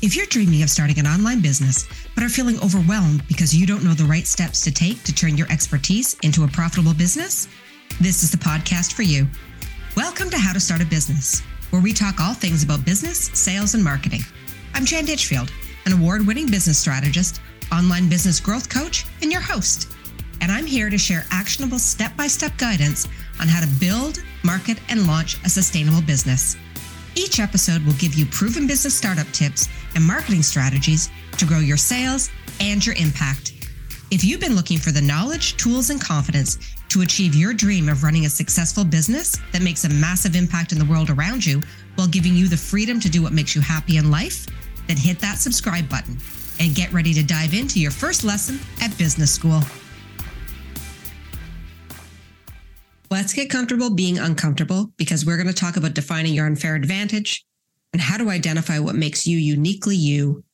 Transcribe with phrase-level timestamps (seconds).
[0.00, 3.82] If you're dreaming of starting an online business, but are feeling overwhelmed because you don't
[3.82, 7.48] know the right steps to take to turn your expertise into a profitable business,
[8.00, 9.26] this is the podcast for you.
[9.96, 11.40] Welcome to How to Start a Business,
[11.70, 14.20] where we talk all things about business, sales, and marketing.
[14.72, 15.50] I'm Jan Ditchfield,
[15.84, 17.40] an award winning business strategist,
[17.72, 19.92] online business growth coach, and your host.
[20.40, 23.08] And I'm here to share actionable step by step guidance
[23.40, 26.56] on how to build, market, and launch a sustainable business.
[27.14, 31.76] Each episode will give you proven business startup tips and marketing strategies to grow your
[31.76, 33.52] sales and your impact.
[34.10, 38.02] If you've been looking for the knowledge, tools, and confidence to achieve your dream of
[38.02, 41.62] running a successful business that makes a massive impact in the world around you
[41.96, 44.46] while giving you the freedom to do what makes you happy in life,
[44.86, 46.16] then hit that subscribe button
[46.60, 49.60] and get ready to dive into your first lesson at business school.
[53.10, 57.46] Let's get comfortable being uncomfortable because we're going to talk about defining your unfair advantage
[57.92, 60.44] and how to identify what makes you uniquely you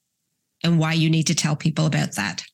[0.63, 2.45] and why you need to tell people about that.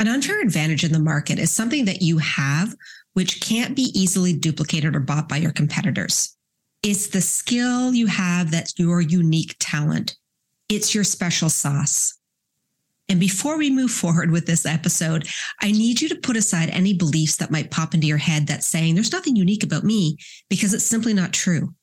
[0.00, 2.74] An unfair advantage in the market is something that you have
[3.12, 6.36] which can't be easily duplicated or bought by your competitors.
[6.82, 10.16] It's the skill you have that's your unique talent.
[10.68, 12.15] It's your special sauce.
[13.08, 15.28] And before we move forward with this episode,
[15.60, 18.66] I need you to put aside any beliefs that might pop into your head that's
[18.66, 20.16] saying there's nothing unique about me
[20.50, 21.74] because it's simply not true.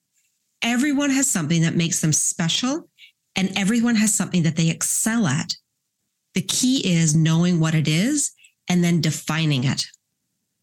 [0.62, 2.90] Everyone has something that makes them special
[3.36, 5.56] and everyone has something that they excel at.
[6.36, 8.32] The key is knowing what it is
[8.70, 9.86] and then defining it.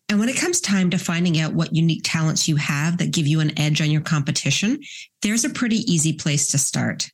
[0.08, 3.26] And when it comes time to finding out what unique talents you have that give
[3.26, 4.80] you an edge on your competition,
[5.22, 7.10] there's a pretty easy place to start.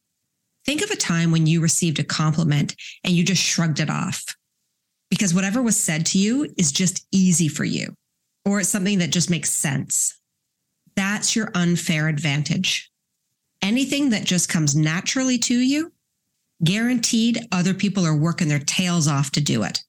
[0.66, 4.24] Think of a time when you received a compliment and you just shrugged it off
[5.10, 7.94] because whatever was said to you is just easy for you,
[8.44, 10.18] or it's something that just makes sense.
[10.96, 12.90] That's your unfair advantage.
[13.62, 15.92] Anything that just comes naturally to you,
[16.64, 19.84] guaranteed other people are working their tails off to do it.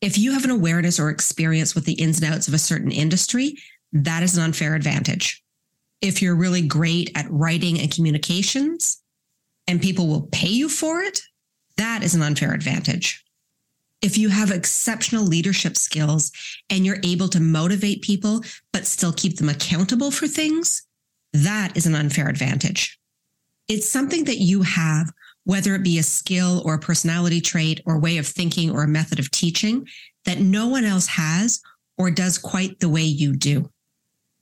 [0.00, 2.92] If you have an awareness or experience with the ins and outs of a certain
[2.92, 3.56] industry,
[3.92, 5.42] that is an unfair advantage.
[6.00, 9.02] If you're really great at writing and communications,
[9.66, 11.20] and people will pay you for it,
[11.76, 13.24] that is an unfair advantage.
[14.02, 16.30] If you have exceptional leadership skills
[16.70, 20.86] and you're able to motivate people, but still keep them accountable for things,
[21.32, 22.98] that is an unfair advantage.
[23.68, 25.10] It's something that you have,
[25.44, 28.88] whether it be a skill or a personality trait or way of thinking or a
[28.88, 29.86] method of teaching
[30.24, 31.60] that no one else has
[31.98, 33.70] or does quite the way you do.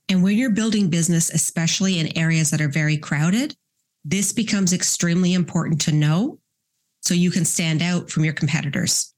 [0.09, 3.55] And when you're building business, especially in areas that are very crowded,
[4.05, 6.39] this becomes extremely important to know
[7.01, 9.13] so you can stand out from your competitors.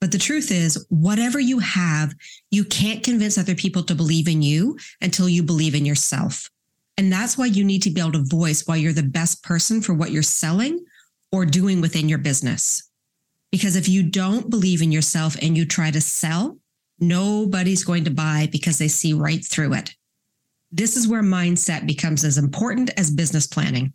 [0.00, 2.14] But the truth is, whatever you have,
[2.50, 6.50] you can't convince other people to believe in you until you believe in yourself.
[6.96, 9.80] And that's why you need to be able to voice why you're the best person
[9.80, 10.84] for what you're selling
[11.30, 12.90] or doing within your business.
[13.52, 16.58] Because if you don't believe in yourself and you try to sell,
[16.98, 19.94] nobody's going to buy because they see right through it.
[20.72, 23.92] This is where mindset becomes as important as business planning.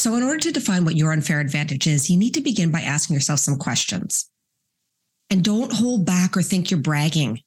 [0.00, 2.80] So, in order to define what your unfair advantage is, you need to begin by
[2.80, 4.30] asking yourself some questions.
[5.28, 7.42] And don't hold back or think you're bragging.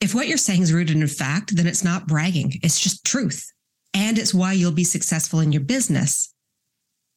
[0.00, 3.52] If what you're saying is rooted in fact, then it's not bragging, it's just truth.
[3.94, 6.34] And it's why you'll be successful in your business.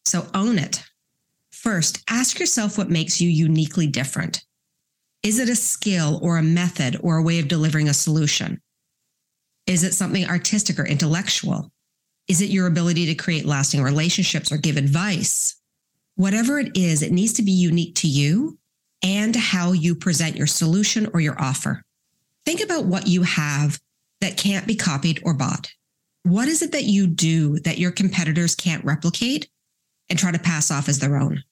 [0.06, 0.84] So, own it.
[1.51, 4.45] First, ask yourself what makes you uniquely different.
[5.24, 8.62] Is it a skill or a method or a way of delivering a solution?
[9.66, 11.72] Is it something artistic or intellectual?
[12.28, 15.56] Is it your ability to create lasting relationships or give advice?
[16.16, 18.58] Whatever it is, it needs to be unique to you
[19.03, 21.84] and how you present your solution or your offer.
[22.46, 23.80] Think about what you have
[24.22, 25.72] that can't be copied or bought.
[26.24, 29.47] What is it that you do that your competitors can't replicate
[30.09, 31.44] and try to pass off as their own?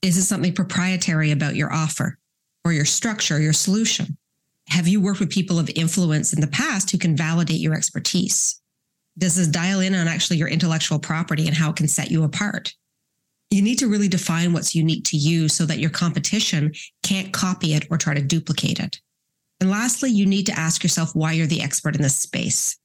[0.00, 2.18] Is it something proprietary about your offer
[2.64, 4.16] or your structure, your solution?
[4.68, 8.59] Have you worked with people of influence in the past who can validate your expertise?
[9.20, 12.24] Does this dial in on actually your intellectual property and how it can set you
[12.24, 12.74] apart?
[13.50, 16.72] You need to really define what's unique to you so that your competition
[17.02, 18.98] can't copy it or try to duplicate it.
[19.60, 22.78] And lastly, you need to ask yourself why you're the expert in this space,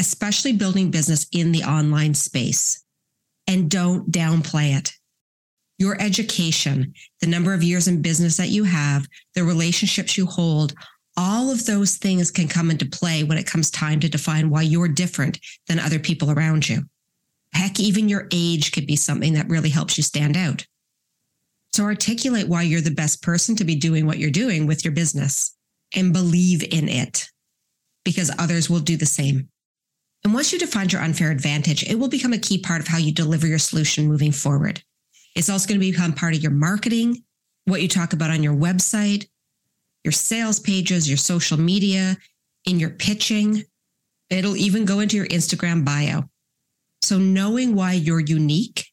[0.00, 2.82] especially building business in the online space.
[3.46, 4.92] And don't downplay it.
[5.78, 9.06] Your education, the number of years in business that you have,
[9.36, 10.74] the relationships you hold
[11.16, 14.62] all of those things can come into play when it comes time to define why
[14.62, 16.82] you're different than other people around you.
[17.52, 20.66] Heck, even your age could be something that really helps you stand out.
[21.72, 24.92] So articulate why you're the best person to be doing what you're doing with your
[24.92, 25.54] business
[25.94, 27.26] and believe in it
[28.04, 29.48] because others will do the same.
[30.24, 32.98] And once you define your unfair advantage, it will become a key part of how
[32.98, 34.82] you deliver your solution moving forward.
[35.34, 37.22] It's also going to become part of your marketing,
[37.64, 39.26] what you talk about on your website,
[40.06, 42.16] your sales pages, your social media,
[42.64, 43.64] in your pitching.
[44.30, 46.30] It'll even go into your Instagram bio.
[47.02, 48.86] So, knowing why you're unique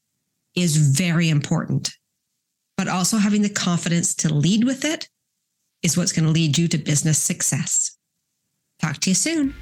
[0.56, 1.92] is very important,
[2.78, 5.08] but also having the confidence to lead with it
[5.84, 7.96] is what's going to lead you to business success.
[8.80, 9.54] Talk to you soon.